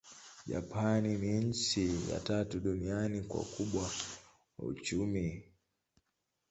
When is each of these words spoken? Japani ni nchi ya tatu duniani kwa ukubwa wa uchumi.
Japani 0.45 1.17
ni 1.17 1.31
nchi 1.43 2.09
ya 2.11 2.19
tatu 2.19 2.59
duniani 2.59 3.21
kwa 3.21 3.41
ukubwa 3.41 3.89
wa 4.57 4.65
uchumi. 4.67 5.43